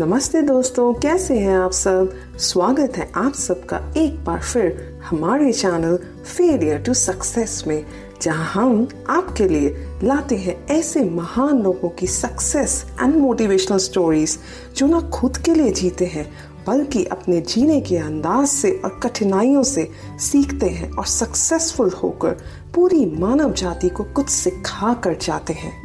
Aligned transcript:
नमस्ते 0.00 0.40
दोस्तों, 0.42 0.94
कैसे 0.94 1.38
हैं 1.38 1.56
आप 1.56 1.70
सब? 1.70 2.14
स्वागत 2.38 2.96
है 2.96 3.12
आप 3.16 3.32
सबका 3.32 3.94
एक 3.96 4.24
बार 4.24 4.40
फिर 4.40 5.00
हमारे 5.04 5.52
चैनल 5.52 5.96
फेलियर 6.36 6.78
टू 6.78 6.94
सक्सेस 6.94 7.64
में, 7.66 7.84
जहाँ 8.22 8.44
हम 8.46 8.88
आपके 9.08 9.48
लिए 9.48 9.68
लाते 10.02 10.36
हैं 10.36 10.66
ऐसे 10.66 11.04
महान 11.04 11.62
लोगों 11.62 11.88
की 11.88 12.06
सक्सेस 12.06 12.86
एंड 13.02 13.16
मोटिवेशनल 13.16 13.78
स्टोरीज 13.78 14.38
जो 14.76 14.86
ना 14.86 15.00
खुद 15.00 15.36
के 15.36 15.54
लिए 15.54 15.70
जीते 15.70 16.04
हैं, 16.04 16.32
बल्कि 16.66 17.04
अपने 17.04 17.40
जीने 17.40 17.80
के 17.80 17.96
अंदाज 17.96 18.48
से 18.48 18.80
और 18.84 19.00
कठिनाइयों 19.02 19.62
से 19.62 19.90
सीखते 20.18 20.66
हैं 20.66 20.90
और 20.90 21.06
सक्सेसफुल 21.06 21.90
होकर 22.02 22.36
पूरी 22.74 23.06
मानव 23.06 23.52
जाति 23.52 23.88
को 23.88 24.04
कुछ 24.04 24.28
सिखा 24.28 24.94
कर 24.94 25.14
जाते 25.14 25.52
हैं। 25.52 25.83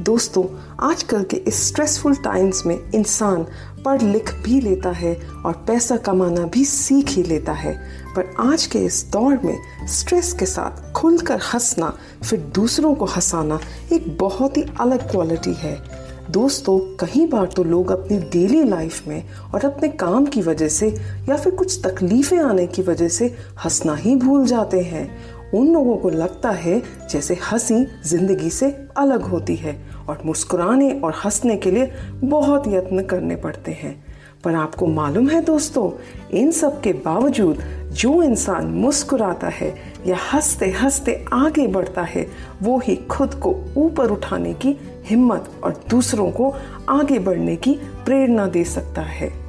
दोस्तों, 0.00 0.44
आजकल 0.80 1.22
के 1.22 1.36
इस 1.36 1.68
स्ट्रेसफुल 1.68 2.14
टाइम्स 2.14 2.66
में 2.66 2.92
इंसान 2.92 3.46
पढ़ 3.84 4.02
लिख 4.02 4.34
भी 4.34 4.60
लेता 4.60 4.90
है 4.90 5.14
और 5.46 5.52
पैसा 5.52 5.96
कमाना 5.96 6.46
भी 6.46 6.64
सीख 6.64 7.08
ही 7.08 7.22
लेता 7.22 7.52
है। 7.52 7.74
पर 8.16 8.34
आज 8.38 8.66
के 8.66 8.78
इस 8.78 9.06
दौर 9.12 9.40
में 9.44 9.86
स्ट्रेस 9.86 10.32
के 10.32 10.46
साथ 10.46 10.92
खुलकर 10.92 11.40
हंसना, 11.54 11.98
फिर 12.30 12.40
दूसरों 12.40 12.94
को 12.94 13.04
हंसाना 13.04 13.60
एक 13.92 14.18
बहुत 14.18 14.56
ही 14.56 14.64
अलग 14.80 15.10
क्वालिटी 15.10 15.54
है। 15.54 16.02
दोस्तों 16.30 16.78
कई 16.78 17.26
बार 17.26 17.46
तो 17.46 17.64
लोग 17.64 17.90
अपनी 17.90 18.18
डेली 18.18 18.64
लाइफ 18.64 19.08
में 19.08 19.24
और 19.54 19.64
अपने 19.64 19.88
काम 19.88 20.26
की 20.26 20.42
वजह 20.42 20.68
से 20.68 20.88
या 21.28 21.36
फिर 21.36 21.54
कुछ 21.54 21.86
तकलीफें 21.86 22.38
आने 22.38 22.66
की 22.66 22.82
वजह 22.82 23.08
से 23.08 23.34
हंसना 23.64 23.94
ही 23.94 24.16
भूल 24.16 24.46
जाते 24.46 24.80
हैं। 24.80 25.31
उन 25.54 25.72
लोगों 25.72 25.96
को 25.96 26.10
लगता 26.10 26.50
है 26.50 26.82
जैसे 27.10 27.34
हँसी 27.34 27.86
ज़िंदगी 28.06 28.50
से 28.50 28.86
अलग 28.96 29.22
होती 29.22 29.56
है 29.56 29.76
और 30.08 30.22
मुस्कुराने 30.26 30.90
और 31.04 31.14
हंसने 31.24 31.56
के 31.56 31.70
लिए 31.70 31.92
बहुत 32.14 32.68
यत्न 32.68 33.02
करने 33.02 33.36
पड़ते 33.36 33.72
हैं। 33.72 34.04
पर 34.44 34.54
आपको 34.54 34.86
मालूम 34.86 35.28
है 35.28 35.40
दोस्तों, 35.42 35.90
इन 36.38 36.50
सब 36.50 36.80
के 36.80 36.92
बावजूद 36.92 37.58
जो 37.92 38.22
इंसान 38.22 38.66
मुस्कुराता 38.66 39.48
है 39.48 39.74
या 40.06 40.16
हँसते 40.32 40.70
हँसते 40.70 41.24
आगे 41.32 41.66
बढ़ता 41.66 42.02
है, 42.02 42.26
वो 42.62 42.78
ही 42.78 42.96
खुद 42.96 43.34
को 43.34 43.54
ऊपर 43.76 44.10
उठाने 44.10 44.54
की 44.54 44.76
हिम्मत 45.04 45.50
और 45.64 45.84
दूसरों 45.90 46.30
को 46.30 46.54
आगे 46.88 47.18
बढ़ने 47.18 47.56
की 47.56 47.74
प्रेरणा 48.04 48.46
दे 48.46 48.64
सकता 48.64 49.02
है। 49.02 49.41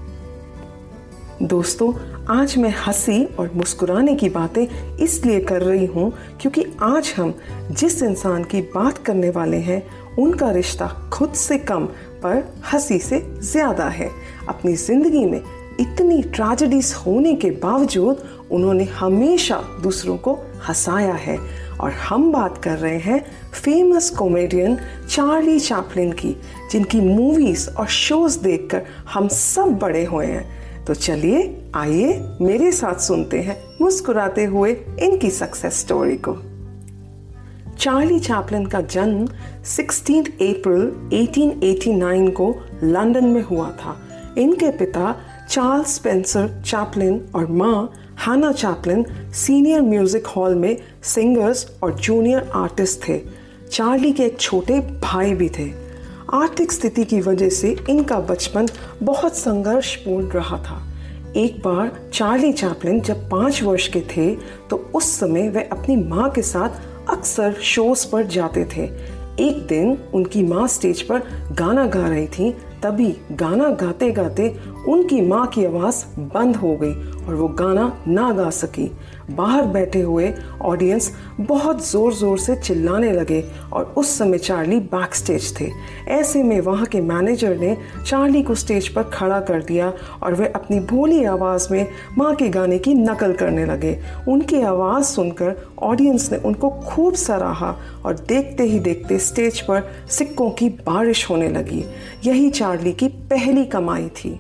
दोस्तों, 1.44 1.94
आज 2.30 2.56
मैं 2.58 2.70
हँसी 2.78 3.24
और 3.40 3.50
मुस्कुराने 3.56 4.14
की 4.16 4.28
बातें 4.30 4.98
इसलिए 4.98 5.40
कर 5.40 5.62
रही 5.62 5.86
हूँ 5.86 6.12
क्योंकि 6.42 6.64
आज 6.82 7.14
हम 7.18 7.34
जिस 7.72 8.02
इंसान 8.04 8.44
की 8.44 8.62
बात 8.76 8.98
करने 8.98 9.30
वाले 9.30 9.58
हैं, 9.58 9.82
उनका 10.16 10.52
रिश्ता 10.52 10.88
खुद 11.14 11.34
से 11.34 11.58
कम 11.58 11.86
पर 12.24 12.44
हँसी 12.72 13.00
से 13.00 13.20
ज़्यादा 13.42 13.88
है। 13.88 14.10
अपनी 14.50 14.76
ज़िंदगी 14.76 15.26
में 15.26 15.42
इतनी 15.80 16.22
ट्रेजेडीज 16.24 16.94
होने 17.06 17.36
के 17.36 17.52
बावजूद 17.60 18.24
उन्होंने 18.52 18.84
हमेशा 18.94 19.62
दूसरों 19.84 20.18
को 20.18 20.40
हंसाया 20.68 21.14
है 21.16 21.38
और 21.80 21.92
हम 22.08 22.32
बात 22.32 22.64
कर 22.64 22.78
रहे 22.78 22.98
हैं 23.00 23.24
फ़ेमस 23.54 24.10
कॉमेडियन 24.10 24.80
चार्ली 25.10 25.60
चैपलिन 25.60 26.12
की, 26.14 26.36
जिनकी 26.72 27.02
मूवीज़ 27.02 27.70
और 27.70 27.88
शोज़ 27.88 28.40
देखकर 28.40 28.86
हम 29.14 29.28
सब 29.28 29.78
बड़े 29.80 30.06
हुए 30.06 30.26
हैं। 30.26 30.63
तो 30.88 30.94
चलिए, 30.94 31.64
आइए, 31.76 32.38
मेरे 32.42 32.72
साथ 32.72 32.96
सुनते 32.96 33.40
हैं 33.40 33.64
मुस्कुराते 33.82 34.44
हुए 34.44 34.72
इनकी 35.00 35.30
सक्सेस 35.30 35.80
स्टोरी 35.80 36.18
को। 36.18 36.34
चार्ली 37.80 38.20
चैपलिन 38.20 38.66
का 38.66 38.82
जन्म 38.82 39.28
16 39.64 40.28
अप्रैल 40.28 41.10
1889 41.14 42.30
को 42.30 42.56
लंदन 42.84 43.26
में 43.26 43.42
हुआ 43.42 43.72
था। 43.72 43.98
इनके 44.38 44.70
पिता 44.70 45.16
चार्ल्स 45.50 45.96
स्पेंसर 45.96 46.62
चैपलिन 46.66 47.26
और 47.36 47.48
माँ 47.48 47.92
Hannah 48.18 48.52
Chaplin 48.52 49.06
senior 49.34 49.82
music 49.82 50.28
hall 50.28 50.56
में 50.56 50.78
सिंगर्स 51.04 51.80
और 51.84 51.96
जूनियर 51.96 52.52
आर्टिस्ट 52.56 53.08
थे। 53.08 53.22
चार्ली 53.72 54.12
के 54.12 54.24
एक 54.24 54.40
छोटे 54.40 54.80
भाई 54.80 55.34
भी 55.34 55.50
थे। 55.50 55.83
आर्थिक 56.34 56.72
स्थिति 56.72 57.04
की 57.06 57.20
वजह 57.22 57.50
से 57.50 57.76
इनका 57.90 58.20
बचपन 58.20 58.68
बहुत 59.04 59.36
संघर्षपूर्ण 59.38 60.28
रहा 60.28 60.58
था। 60.58 60.82
एक 61.38 61.58
बार 61.66 61.92
चार्ली 62.14 62.52
चैपलिन 62.54 63.00
जब 63.02 63.30
पाँच 63.30 63.62
वर्ष 63.64 63.88
के 63.88 64.02
थे 64.16 64.30
तो 64.70 64.78
उस 64.96 65.12
समय 65.20 65.50
वे 65.50 65.64
अपनी 65.64 65.96
माँ 66.06 66.30
के 66.30 66.42
साथ 66.42 67.10
अक्सर 67.10 67.54
शोज़ 67.64 68.08
पर 68.12 68.26
जाते 68.28 68.66
थे। 68.66 68.84
एक 69.40 69.66
दिन 69.68 69.98
उनकी 70.14 70.44
माँ 70.44 70.68
स्टेज 70.68 71.02
पर 71.02 71.22
गाना 71.52 71.86
गा 71.86 72.08
रही 72.08 72.28
थी, 72.28 72.52
तभी 72.84 73.14
गाना 73.32 73.70
गाते 73.76 74.12
गाते 74.12 74.50
उनकी 74.88 75.22
माँ 75.22 75.46
की 75.48 75.66
आवाज़ 75.66 76.06
बंद 76.34 76.56
हो 76.56 76.76
गई 76.78 76.94
और 77.18 77.36
वो 77.36 77.48
गाना 77.50 77.92
ना 78.08 78.32
गा 78.32 78.50
सकी। 78.50 78.92
बाहर 79.32 79.66
बैठे 79.68 80.02
हुए 80.02 80.34
ऑडियंस 80.62 81.12
बहुत 81.40 81.86
ज़ोर 81.88 82.14
ज़ोर 82.14 82.40
से 82.40 82.56
चिल्लाने 82.56 83.12
लगे 83.12 83.44
और 83.74 83.94
उस 83.98 84.18
समय 84.18 84.38
चार्ली 84.38 84.80
बैक 84.80 85.16
स्टेज 85.16 85.54
थे। 85.60 85.70
ऐसे 86.12 86.44
में 86.44 86.60
वहाँ 86.62 86.86
के 86.86 87.02
मैनेजर 87.02 87.58
ने 87.58 87.76
चार्ली 88.06 88.44
को 88.44 88.56
स्टेज 88.56 88.88
पर 88.88 89.04
खड़ा 89.04 89.40
कर 89.42 89.64
दिया 89.64 89.92
और 90.24 90.34
वे 90.34 90.48
अपनी 90.48 90.80
भोली 90.86 91.24
आवाज़ 91.26 91.68
में 91.72 91.88
माँ 92.18 92.34
के 92.36 92.50
गाने 92.50 92.80
की 92.80 92.94
नकल 92.94 93.34
करने 93.34 93.66
लगे। 93.66 93.98
उनकी 94.28 94.62
आवाज़ 94.62 95.06
सुनकर 95.06 95.56
ऑडियंस 95.82 96.32
ने 96.32 96.38
उनको 96.38 96.70
खूब 96.70 97.14
सराहा 97.16 97.76
और 98.06 98.20
देखते 98.28 98.64
ही 98.64 98.80
देखते 98.80 99.20
स्टेज 99.20 99.62
पर 99.62 99.92
सिक्कों 100.10 100.50
की 100.52 100.70
बारिश 100.70 101.30
होने 101.30 101.50
लगी। 101.50 101.84
यही 102.26 102.50
चार्ली 102.52 102.94
की 102.94 103.08
पहली 103.30 103.66
कमाई 103.66 104.08
थी। 104.16 104.40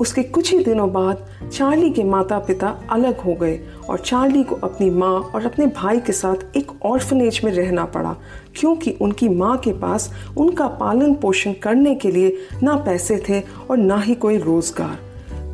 उसके 0.00 0.22
कुछ 0.22 0.52
ही 0.52 0.58
दिनों 0.64 0.90
बाद 0.92 1.24
चार्ली 1.52 1.90
के 1.90 2.02
माता 2.04 2.38
पिता 2.38 2.68
अलग 2.90 3.20
हो 3.20 3.34
गए 3.34 3.58
और 3.88 3.98
चार्ली 3.98 4.42
को 4.42 4.56
अपनी 4.56 4.90
माँ 4.90 5.10
और 5.10 5.46
अपने 5.46 5.66
भाई 5.66 6.00
के 6.00 6.12
साथ 6.12 6.56
एक 6.56 6.72
ऑर्फनेज 6.86 7.40
में 7.44 7.50
रहना 7.52 7.84
पड़ा, 7.86 8.14
क्योंकि 8.56 8.90
उनकी 9.00 9.28
माँ 9.28 9.56
के 9.58 9.72
पास 9.72 10.10
उनका 10.36 10.66
पालन 10.78 11.14
पोषण 11.14 11.52
करने 11.52 11.94
के 11.94 12.10
लिए 12.10 12.36
ना 12.62 12.76
पैसे 12.76 13.22
थे 13.28 13.40
और 13.70 13.76
ना 13.76 14.00
ही 14.00 14.14
कोई 14.14 14.38
रोज़गार। 14.38 14.98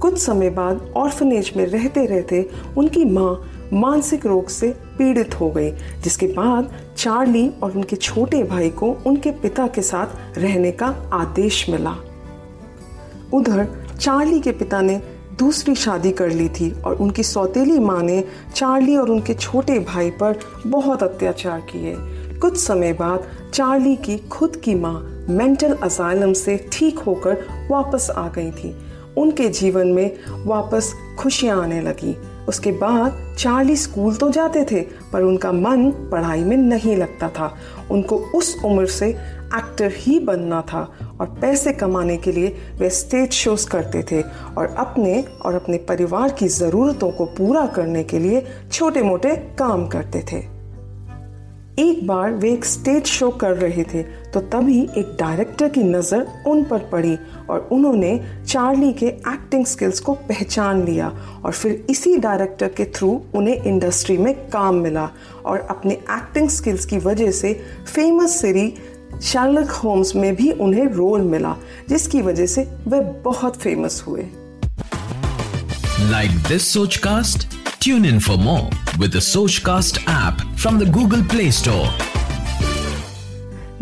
कुछ 0.01 0.19
समय 0.19 0.51
बाद 0.51 0.81
ऑर्फनेज 0.97 1.53
में 1.57 1.65
रहते 1.67 2.07
रहते 2.07 2.49
उनकी 2.77 3.05
माँ 3.05 3.51
मानसिक 3.73 4.27
रोग 4.27 4.49
से 4.49 4.69
पीड़ित 4.99 5.41
हो 5.41 5.51
गई, 5.51 5.71
जिसके 6.03 6.27
बाद 6.27 6.73
चार्ली 6.97 7.49
और 7.63 7.73
उनके 7.73 7.97
छोटे 7.97 8.43
भाई 8.43 8.71
को 8.71 8.91
उनके 9.07 9.31
पिता 9.33 9.67
के 9.67 9.83
साथ 9.83 10.39
रहने 10.39 10.73
का 10.73 10.87
आदेश 11.13 11.69
मिला। 11.71 11.95
उधर 13.33 13.67
चार्ली 14.01 14.41
के 14.41 14.53
पिता 14.53 14.81
ने 14.81 15.03
दूसरी 15.39 15.75
शादी 15.75 16.11
कर 16.11 16.31
ली 16.31 16.49
थी 16.49 16.71
और 16.83 16.95
उनकी 16.95 17.23
सौतेली 17.23 17.79
माँ 17.79 18.03
ने 18.03 18.25
चार्ली 18.55 18.97
और 18.97 19.11
उनके 19.11 19.35
छोटे 19.35 19.79
भाई 19.79 20.11
पर 20.11 20.39
बहुत 20.67 21.03
अत्याचार 21.03 21.61
किए। 21.61 21.97
कुछ 22.39 22.57
समय 22.57 22.93
बाद 22.93 23.51
चार्ली 23.55 23.97
की 23.97 24.19
खुद 24.19 24.57
की 24.57 24.75
माँ 24.75 25.27
मेंटल 25.29 25.75
असाइलम 25.75 26.33
से 26.33 26.69
ठीक 26.73 26.99
होकर 26.99 27.45
वापस 27.71 28.11
आ 28.11 28.29
गई 28.29 28.51
थी। 28.51 28.77
उनके 29.17 29.49
जीवन 29.49 29.89
में 29.89 30.17
वापस 30.45 30.93
खुशियाँ 31.19 31.63
आने 31.63 31.81
लगी। 31.81 32.17
उसके 32.49 32.73
बाद 32.73 33.37
चार्ली 33.39 33.77
स्कूल 33.77 34.17
तो 34.17 34.31
जाते 34.31 34.65
थे, 34.65 34.81
पर 35.13 35.23
उनका 35.23 35.53
मन 35.53 35.91
पढ़ाई 36.13 36.45
में 36.45 36.57
नहीं 36.57 36.97
लगता 36.97 37.29
था। 37.29 37.55
उनको 37.91 38.17
उस 38.17 38.57
उम्र 38.65 38.87
से 38.87 39.09
एक्टर 39.57 39.93
ही 39.97 40.19
बनना 40.21 40.61
था 40.63 40.81
और 41.21 41.27
पैसे 41.41 41.73
कमाने 41.73 42.17
के 42.17 42.33
लिए 42.33 42.57
वे 42.79 42.91
स्टेज 42.91 43.33
शोज़ 43.33 43.69
करते 43.69 44.03
थे 44.03 44.23
और 44.59 44.75
अपने 44.79 45.25
और 45.45 45.55
अपने 45.55 45.77
परिवार 45.79 46.33
की 46.33 46.49
ज़रूरतों 46.49 47.11
को 47.11 47.25
पूरा 47.25 47.67
करने 47.67 48.05
के 48.05 48.19
लिए 48.19 48.47
छोटे 48.73 49.03
मोटे 49.03 49.37
काम 49.59 49.87
करते 49.89 50.25
थे। 50.33 50.54
एक 51.79 52.07
बार 52.07 52.33
वे 52.33 52.53
एक 52.53 52.65
स्टेज 52.65 53.05
शो 53.05 53.31
कर 53.31 53.51
रहे 53.51 53.83
थे 53.83 54.03
तो 54.03 54.41
तभी 54.41 54.83
एक 54.83 55.17
डायरेक्टर 55.21 55.69
की 55.69 55.83
नज़र 55.83 56.27
उन 56.47 56.65
पर 56.65 56.79
पड़ी 56.79 57.19
और 57.51 57.69
उन्होंने 57.73 58.21
चार्ली 58.47 58.93
के 58.93 59.07
एक्टिंग 59.07 59.67
स्किल्स 59.67 60.01
को 60.01 60.15
पहचान 60.15 60.85
लिया 60.85 61.09
और 61.45 61.53
फिर 61.53 61.87
इसी 61.91 62.17
डायरेक्टर 62.17 62.69
के 62.69 62.85
थ्रू 62.85 63.23
उन्हें 63.35 63.65
इंडस्ट्री 63.65 64.17
में 64.17 64.35
काम 64.35 64.75
मिला 64.75 65.11
और 65.45 65.61
अपने 65.61 65.95
एक्टिंग 65.95 66.49
स्किल्स 66.49 66.87
की 66.87 66.99
वजह 66.99 67.31
से 67.31 67.61
फ़ेमस 67.95 68.41
सीरी 68.41 68.75
शार्लक 69.23 69.71
होम्स 69.71 70.17
में 70.17 70.35
भी 70.37 70.51
उन्हें 70.51 70.85
रोल 70.85 71.21
मिला, 71.21 71.57
जिसकी 71.89 72.23
वजह 72.23 72.47
से 72.47 72.63
वे 72.89 73.01
बहुत 73.01 73.57
फ़ेमस 73.57 74.05
हुए। 74.09 74.23
Like 76.11 76.31
this 76.31 76.73
Soch 76.75 76.97
cast 76.97 77.54
tune 77.85 78.05
in 78.05 78.19
for 78.21 78.37
more 78.37 78.99
with 78.99 79.19
Soch 79.19 79.57
cast 79.59 79.99
app 80.01 80.37
from 80.57 80.79
the 80.81 80.91
Google 80.91 81.23
play 81.23 81.51
store 81.53 81.89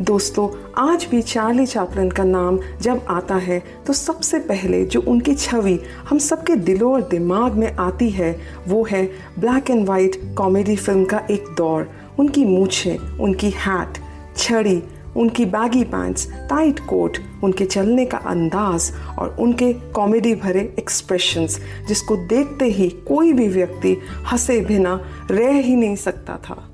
दोस्तों, 0.01 0.49
आज 0.79 1.07
भी 1.11 1.21
चार्ली 1.23 1.67
चैपलिन 1.67 2.11
का 2.11 2.25
नाम 2.25 2.59
जब 2.83 3.07
आता 3.11 3.35
है 3.35 3.59
तो 3.87 3.93
सबसे 3.93 4.39
पहले 4.39 4.85
जो 4.85 5.01
उनकी 5.01 5.35
छवि 5.35 5.79
हम 6.09 6.19
सबके 6.19 6.57
दिलों 6.57 6.93
और 6.93 7.03
दिमाग 7.09 7.53
में 7.53 7.77
आती 7.77 8.11
है, 8.11 8.33
वो 8.69 8.87
है 8.91 9.05
black 9.39 9.71
and 9.71 9.87
white 9.89 10.21
comedy 10.39 10.77
film 10.77 11.05
का 11.05 11.23
एक 11.31 11.45
दौर। 11.57 11.91
उनकी 12.19 12.45
मूछें, 12.45 12.97
उनकी 13.19 13.51
हैट 13.59 13.99
छड़ी 14.37 14.83
उनकी 15.17 15.45
बैगी 15.45 15.85
पैंट्स 15.85 16.33
टाइट 16.33 16.81
कोट 16.81 17.19
उनके 17.45 17.65
चलने 17.65 18.05
का 18.05 18.19
अंदाज 18.19 18.93
और 19.19 19.37
उनके 19.41 19.73
कॉमेडी 19.73 20.35
भरे 20.35 20.75
एक्सप्रेशंस 20.79 21.61
जिसको 21.89 22.17
देखते 22.17 22.65
ही 22.65 22.89
कोई 22.89 23.33
भी 23.33 23.49
व्यक्ति 23.49 23.99
हंसे 24.33 24.61
बिना 24.61 25.01
रह 25.31 25.51
ही 25.51 25.77
नहीं 25.77 25.97
सकता 25.97 26.37
था। 26.37 26.69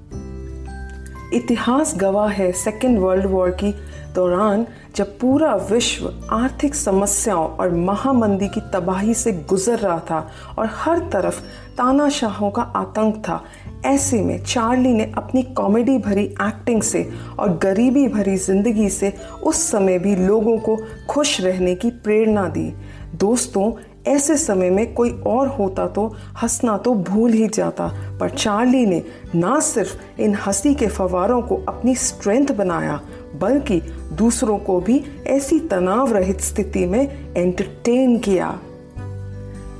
इतिहास 1.32 1.94
गवाह 1.96 2.28
है 2.28 2.52
सेकेंड 2.52 2.98
वर्ल्ड 2.98 3.26
वॉर 3.26 3.50
की 3.50 3.74
दौरान, 4.14 4.66
जब 4.96 5.18
पूरा 5.18 5.56
विश्व 5.56 6.14
आर्थिक 6.30 6.74
समस्याओं 6.74 7.48
और 7.48 7.74
महामंदी 7.74 8.48
की 8.48 8.60
तबाही 8.60 9.14
से 9.14 9.32
गुजर 9.32 9.78
रहा 9.78 9.98
था 9.98 10.30
और 10.58 10.68
हर 10.72 10.98
तरफ़ 10.98 11.40
तानाशाहों 11.76 12.50
का 12.50 12.62
आतंक 12.62 13.14
था 13.28 13.44
ऐसे 13.86 14.20
में 14.22 14.42
चार्ली 14.44 14.92
ने 14.94 15.04
अपनी 15.16 15.42
कॉमेडी 15.42 15.96
भरी 15.98 16.24
एक्टिंग 16.24 16.82
से 16.82 17.08
और 17.38 17.58
गरीबी 17.58 18.06
भरी 18.08 18.36
ज़िंदगी 18.36 18.88
से 18.88 19.12
उस 19.42 19.62
समय 19.70 19.98
भी 19.98 20.14
लोगों 20.16 20.56
को 20.58 20.76
खुश 21.10 21.40
रहने 21.40 21.74
की 21.74 21.90
प्रेरणा 21.90 22.48
दी। 22.48 22.72
दोस्तों, 23.14 23.72
ऐसे 24.06 24.36
समय 24.36 24.70
में 24.70 24.92
कोई 24.94 25.10
और 25.26 25.48
होता 25.48 25.86
तो 25.86 26.06
हंसना 26.42 26.76
तो 26.76 26.94
भूल 26.94 27.32
ही 27.32 27.48
जाता, 27.48 27.86
पर 28.20 28.30
चार्ली 28.30 28.84
ने 28.86 29.02
ना 29.34 29.58
सिर्फ़ 29.60 30.20
इन 30.20 30.34
हँसी 30.46 30.74
के 30.74 30.86
फवारों 30.86 31.40
को 31.42 31.56
अपनी 31.68 31.94
स्ट्रेंथ 31.94 32.52
बनाया, 32.52 33.00
बल्कि 33.40 33.80
दूसरों 34.12 34.58
को 34.58 34.80
भी 34.80 35.02
ऐसी 35.26 35.58
तनाव 35.60 36.12
रहित 36.12 36.40
स्थिति 36.40 36.86
में 36.86 37.34
एंटरटेन 37.36 38.18
किया। 38.18 38.58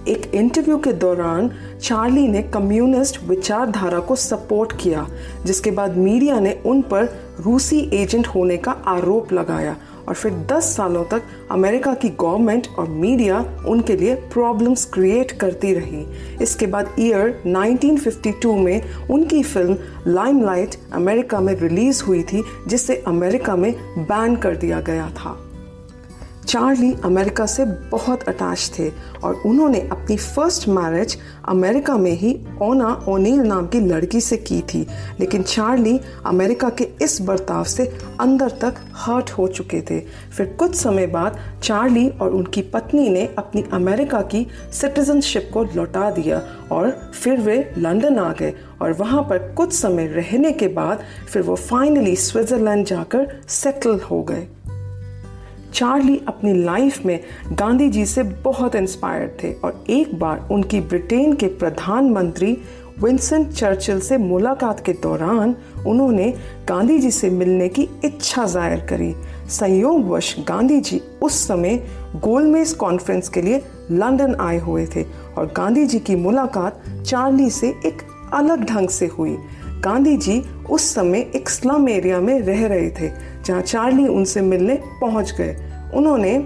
एक 0.08 0.30
इंटरव्यू 0.34 0.76
के 0.78 0.92
दौरान 0.92 1.50
चार्ली 1.82 2.26
ने 2.28 2.42
कम्युनिस्ट 2.42 3.22
विचारधारा 3.24 3.98
को 3.98 4.16
सपोर्ट 4.16 4.72
किया, 4.80 5.06
जिसके 5.46 5.70
बाद 5.70 5.96
मीडिया 5.96 6.40
ने 6.40 6.60
उन 6.66 6.82
पर 6.82 7.04
रूसी 7.40 7.78
एजेंट 7.92 8.26
होने 8.26 8.56
का 8.56 8.70
आरोप 8.70 9.32
लगाया 9.32 9.76
और 10.08 10.14
फिर 10.14 10.32
10 10.52 10.74
सालों 10.76 11.04
तक 11.04 11.22
अमेरिका 11.50 11.94
की 11.94 12.08
गवर्नमेंट 12.20 12.66
और 12.78 12.88
मीडिया 12.88 13.38
उनके 13.68 13.96
लिए 13.96 14.14
प्रॉब्लम्स 14.14 14.84
क्रिएट 14.84 15.32
करती 15.32 15.72
रही। 15.74 16.04
इसके 16.42 16.66
बाद 16.66 16.94
ईयर 16.98 17.42
1952 17.46 18.54
में 18.54 18.82
उनकी 19.10 19.42
फ़िल्म 19.42 19.76
लाइमलाइट 20.06 20.76
अमेरिका 20.92 21.40
में 21.40 21.54
रिलीज़ 21.54 22.02
हुई 22.04 22.22
थी, 22.22 22.42
जिसे 22.68 23.02
अमेरिका 23.06 23.56
में 23.56 23.72
बैन 23.98 24.36
कर 24.36 24.56
दिया 24.56 24.80
गया 24.80 25.10
था। 25.10 25.36
चार्ली 26.48 26.92
अमेरिका 27.04 27.44
से 27.46 27.64
बहुत 27.64 28.22
अटैच 28.28 28.70
थे 28.78 28.88
और 29.24 29.42
उन्होंने 29.46 29.80
अपनी 29.92 30.16
फ़र्स्ट 30.16 30.68
मैरिज 30.68 31.16
अमेरिका 31.48 31.96
में 31.96 32.10
ही 32.10 32.32
ओना 32.62 32.92
ओनील 33.08 33.40
नाम 33.40 33.66
की 33.66 33.80
लड़की 33.80 34.20
से 34.20 34.36
की 34.36 34.60
थी। 34.62 34.80
लेकिन 35.20 35.42
चार्ली 35.42 36.00
अमेरिका 36.26 36.70
के 36.70 36.88
इस 37.02 37.20
बर्ताव 37.22 37.64
से 37.64 37.86
अंदर 38.20 38.50
तक 38.62 38.80
हर्ट 38.96 39.30
हो 39.30 39.48
चुके 39.48 39.80
थे। 39.80 40.00
फिर 40.36 40.46
कुछ 40.58 40.74
समय 40.74 41.06
बाद 41.06 41.38
चार्ली 41.62 42.08
और 42.08 42.30
उनकी 42.30 42.62
पत्नी 42.62 43.08
ने 43.08 43.28
अपनी 43.38 43.64
अमेरिका 43.72 44.22
की 44.22 44.46
सिटीजनशिप 44.72 45.50
को 45.54 45.64
लौटा 45.76 46.10
दिया 46.10 46.42
और 46.72 46.90
फिर 47.14 47.40
वे 47.40 47.62
लंदन 47.78 48.18
आ 48.18 48.32
गए 48.32 48.54
और 48.82 48.92
वहाँ 48.92 49.22
पर 49.22 49.52
कुछ 49.52 49.72
समय 49.72 50.06
रहने 50.06 50.52
के 50.52 50.68
बाद 50.68 51.04
फिर 51.32 51.42
वो 51.42 51.56
फाइनली 51.56 52.16
स्विट्ज़रलैंड 52.16 52.86
जाकर 52.86 53.40
सेटल 53.48 54.00
हो 54.00 54.22
गए। 54.22 54.46
चार्ली 55.74 56.20
अपनी 56.28 56.52
लाइफ 56.64 57.04
में 57.06 57.18
गांधी 57.52 57.88
जी 57.88 58.04
से 58.06 58.22
बहुत 58.44 58.74
इंस्पायर्ड 58.74 59.30
थे 59.42 59.52
और 59.64 59.84
एक 59.90 60.18
बार 60.18 60.48
उनकी 60.52 60.80
ब्रिटेन 60.80 61.32
के 61.32 61.46
प्रधानमंत्री 61.58 62.56
विंसेंट 63.02 63.50
चर्चिल 63.52 64.00
से 64.00 64.16
मुलाकात 64.18 64.80
के 64.86 64.92
दौरान 64.92 65.54
उन्होंने 65.86 66.30
गांधी 66.68 66.98
जी 66.98 67.10
से 67.10 67.30
मिलने 67.30 67.68
की 67.68 67.88
इच्छा 68.04 68.44
ज़ाहिर 68.44 68.80
करी। 68.80 69.14
संयोगवश 69.50 70.34
गांधी 70.38 70.80
जी 70.80 71.00
उस 71.22 71.46
समय 71.48 71.76
गोलमेज 72.16 72.72
कॉन्फ्रेंस 72.72 73.28
के 73.28 73.42
लिए 73.42 73.62
लंदन 73.90 74.34
आए 74.40 74.58
हुए 74.58 74.86
थे 74.86 75.02
और 75.38 75.52
गांधी 75.56 75.86
जी 75.86 75.98
की 75.98 76.16
मुलाकात 76.16 76.82
चार्ली 77.06 77.50
से 77.50 77.68
एक 77.86 78.02
अलग 78.34 78.64
ढंग 78.64 78.88
से 78.88 79.06
हुई। 79.08 79.36
गांधी 79.84 80.16
जी 80.16 80.42
उस 80.70 80.94
समय 80.94 81.30
एक 81.36 81.48
स्लम 81.48 81.88
एरिया 81.88 82.20
में 82.20 82.40
रह 82.40 82.66
रहे 82.66 82.90
थे, 82.90 83.08
जहाँ 83.46 83.60
चार्ली 83.60 84.06
उनसे 84.08 84.40
मिलने 84.40 84.74
पहुँच 85.00 85.34
गए। 85.38 85.56
उन्होंने 85.94 86.38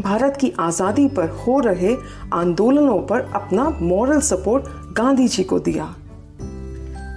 भारत 0.00 0.36
की 0.40 0.52
आज़ादी 0.60 1.06
पर 1.08 1.28
हो 1.38 1.58
रहे 1.60 1.94
आंदोलनों 2.32 2.98
पर 3.02 3.20
अपना 3.34 3.68
मॉरल 3.82 4.20
सपोर्ट 4.20 4.64
गांधी 4.96 5.28
जी 5.28 5.44
को 5.44 5.58
दिया। 5.58 5.94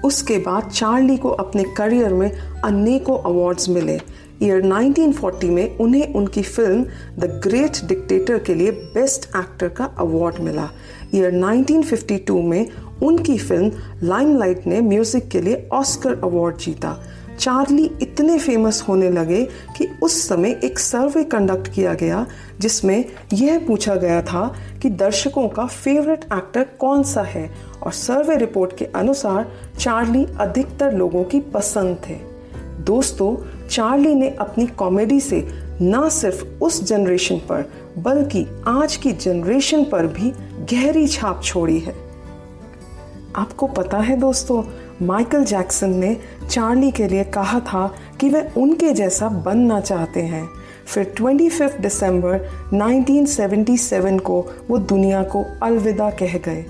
उसके 0.06 0.38
बाद 0.38 0.70
चार्ली 0.70 1.18
को 1.18 1.30
अपने 1.30 1.64
करियर 1.78 2.14
में 2.14 2.32
अनेकों 2.64 3.18
अवार्ड्स 3.24 3.70
मिले। 3.70 4.00
ईयर 4.44 4.62
1940 4.62 5.50
में 5.50 5.78
उन्हें 5.78 6.14
उनकी 6.14 6.42
फ़िल्म 6.42 6.84
द 7.20 7.42
ग्रेट 7.44 7.86
डिक्टेटर 7.86 8.40
के 8.40 8.54
लिए 8.54 8.72
बेस्ट 8.72 9.26
एक्टर 9.36 9.70
का 9.70 9.86
अवार्ड 10.00 10.40
मिला। 10.40 10.70
ईयर 11.16 11.36
1952 11.36 12.42
में 12.42 12.68
उनकी 13.02 13.38
फ़िल्म 13.38 13.72
लाइमलाइट 14.04 14.68
ने 14.68 14.82
म्यूज़िक 14.82 15.28
के 15.28 15.42
लिए 15.42 15.68
ऑस्कर 15.74 16.20
अवार्ड 16.24 16.58
जीता। 16.58 16.98
चार्ली 17.40 17.90
इतने 18.02 18.38
फ़ेमस 18.40 18.84
होने 18.88 19.10
लगे 19.10 19.44
कि 19.78 19.88
उस 20.04 20.28
समय 20.28 20.60
एक 20.64 20.80
सर्वे 20.80 21.24
कंडक्ट 21.24 21.68
किया 21.68 21.94
गया, 21.94 22.26
जिसमें 22.60 23.06
यह 23.34 23.66
पूछा 23.68 23.96
गया 23.96 24.22
था 24.22 24.56
कि 24.82 24.90
दर्शकों 24.90 25.48
का 25.48 25.66
फेवरेट 25.66 26.24
एक्टर 26.24 26.64
कौन 26.80 27.04
सा 27.04 27.22
है, 27.22 27.50
और 27.84 27.92
सर्वे 27.92 28.36
रिपोर्ट 28.36 28.78
के 28.78 28.86
अनुसार 28.86 29.52
चार्ली 29.80 30.26
अधिकतर 30.40 30.94
लोगों 30.94 31.24
की 31.24 31.40
पसंद 31.40 31.98
थे। 32.10 32.16
दोस्तों, 32.84 33.36
चार्ली 33.68 34.16
ने 34.16 34.30
अपनी 34.30 34.68
कॉमेडी 34.68 35.20
से 35.20 35.48
न 35.82 36.10
सिर्फ़ 36.10 36.44
उस 36.64 36.84
जनरेशन 36.84 37.38
पर, 37.38 37.72
बल्कि 37.98 38.48
आज 38.68 38.96
की 38.96 39.12
जनरेशन 39.12 39.84
पर 39.84 40.08
भी 40.08 40.34
गहरी 40.72 41.08
छाप 41.08 41.42
छोड़ी 41.44 41.80
है। 41.80 42.11
आपको 43.36 43.68
पता 43.68 43.98
है 43.98 44.16
दोस्तों, 44.18 44.64
माइकल 45.06 45.44
जैक्सन 45.44 45.90
ने 45.90 46.18
चार्ली 46.50 46.92
के 46.92 47.08
लिए 47.08 47.24
कहा 47.24 47.60
था 47.60 47.96
कि 48.20 48.30
वह 48.30 48.52
उनके 48.58 48.94
जैसा 48.94 49.30
बनना 49.30 49.80
चाहते 49.80 50.22
हैं। 50.22 50.50
फिर 50.86 51.14
25 51.20 51.80
दिसंबर 51.82 52.40
1977 52.74 54.20
को 54.20 54.42
वो 54.70 54.78
दुनिया 54.78 55.24
को 55.24 55.46
अलविदा 55.64 56.10
कह 56.10 56.38
गए। 56.38 56.66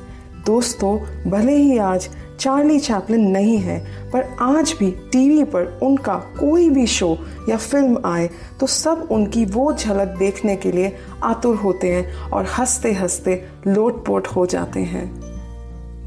दोस्तों, 0.45 0.97
भले 1.31 1.55
ही 1.55 1.77
आज 1.77 2.09
चार्ली 2.39 2.79
चैपलिन 2.79 3.27
नहीं 3.27 3.57
है, 3.57 3.79
पर 4.11 4.37
आज 4.41 4.75
भी 4.79 4.91
टीवी 4.91 5.43
पर 5.43 5.79
उनका 5.83 6.15
कोई 6.15 6.69
भी 6.69 6.87
शो 6.87 7.17
या 7.49 7.57
फ़िल्म 7.57 8.01
आए 8.05 8.29
तो 8.59 8.67
सब 8.67 9.07
उनकी 9.11 9.45
वो 9.45 9.73
झलक 9.73 10.15
देखने 10.19 10.55
के 10.55 10.71
लिए 10.71 10.95
आतुर 11.23 11.55
होते 11.55 11.91
हैं 11.91 12.29
और 12.29 12.45
हँसते 12.45 12.91
हँसते 12.91 13.43
लोटपोट 13.67 14.27
हो 14.27 14.45
जाते 14.45 14.79
हैं। 14.79 15.30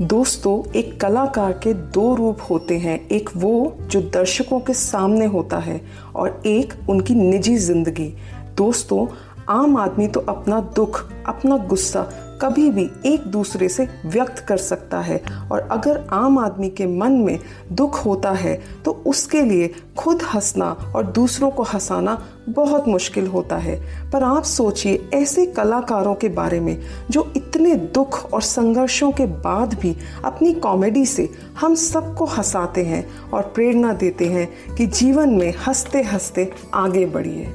दोस्तों, 0.03 0.73
एक 0.73 1.01
कलाकार 1.01 1.53
के 1.53 1.73
दो 1.75 2.15
रूप 2.15 2.39
होते 2.51 2.79
हैं। 2.79 3.09
एक 3.09 3.31
वो 3.37 3.77
जो 3.81 4.01
दर्शकों 4.01 4.59
के 4.61 4.75
सामने 4.75 5.27
होता 5.27 5.59
है 5.59 5.81
और 6.17 6.43
एक 6.47 6.73
उनकी 6.89 7.15
निजी 7.15 7.57
ज़िंदगी। 7.57 8.09
दोस्तों, 8.57 9.07
आम 9.49 9.77
आदमी 9.77 10.09
तो 10.09 10.21
अपना 10.21 10.61
दुख, 10.77 11.01
अपना 11.27 11.57
गुस्सा 11.57 12.03
कभी 12.45 12.71
भी 12.71 12.91
एक 13.07 13.27
दूसरे 13.27 13.69
से 13.69 13.89
व्यक्त 14.07 14.39
कर 14.39 14.57
सकता 14.57 15.01
है। 15.01 15.23
और 15.53 15.61
अगर 15.61 16.05
आम 16.13 16.39
आदमी 16.39 16.69
के 16.71 16.87
मन 16.87 17.13
में 17.13 17.39
दुख 17.73 18.05
होता 18.07 18.33
है 18.33 18.55
तो 18.85 18.93
उसके 19.07 19.43
लिए 19.43 19.75
खुद 19.99 20.23
हंसना 20.23 20.67
और 20.97 21.07
दूसरों 21.07 21.51
को 21.51 21.63
हंसाना 21.63 22.23
बहुत 22.49 22.89
मुश्किल 22.89 23.27
होता 23.27 23.57
है। 23.57 23.81
पर 24.11 24.23
आप 24.23 24.43
सोचिए, 24.43 25.09
ऐसे 25.15 25.47
कलाकारों 25.47 26.15
के 26.15 26.29
बारे 26.29 26.61
में, 26.61 26.81
जो 27.11 27.33
इतने 27.37 27.75
दुख 27.75 28.33
और 28.33 28.43
संघर्षों 28.43 29.11
के 29.13 29.27
बाद 29.27 29.75
भी 29.75 29.97
अपनी 30.25 30.53
कॉमेडी 30.53 31.07
से 31.07 31.29
हम 31.61 31.75
सबको 31.75 32.25
हंसाते 32.25 32.85
हैं 32.85 33.31
और 33.31 33.43
प्रेरणा 33.43 33.93
देते 33.93 34.27
हैं 34.27 34.75
कि 34.77 34.87
जीवन 34.87 35.31
में 35.31 35.53
हँसते 35.67 36.03
हँसते 36.03 36.53
आगे 36.75 37.07
बढ़िए। 37.07 37.53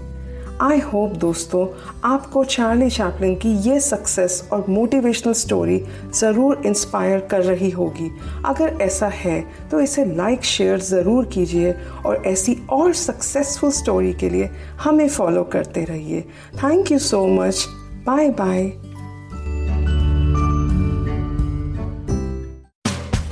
आई 0.62 0.80
होप 0.82 1.12
दोस्तों, 1.16 1.66
आपको 2.06 2.44
चार्ली 2.44 2.89
चैपलिन 2.89 3.36
की 3.36 3.50
ये 3.70 3.80
सक्सेस 3.80 4.50
और 4.54 4.66
मोटिवेशनल 4.70 5.34
स्टोरी 5.34 5.78
ज़रूर 6.13 6.62
इंस्पायर 6.66 7.20
कर 7.32 7.44
रही 7.44 7.70
होगी। 7.70 8.10
अगर 8.46 8.78
ऐसा 8.82 9.08
है 9.08 9.39
तो 9.72 9.80
इसे 9.82 10.06
लाइक 10.16 10.44
शेयर 10.46 10.80
ज़रूर 10.82 11.25
कीजिए 11.34 11.72
और 12.06 12.24
ऐसी 12.28 12.58
और 12.72 12.94
सक्सेसफुल 12.96 13.72
स्टोरी 13.72 14.13
के 14.13 14.30
लिए 14.30 14.50
हमें 14.84 15.08
फॉलो 15.10 15.44
करते 15.54 15.84
रहिए। 15.86 16.22
Thank 16.63 16.92
you 16.92 17.00
so 17.00 17.25
much 17.30 17.66
bye 18.06 18.30
bye 18.32 18.72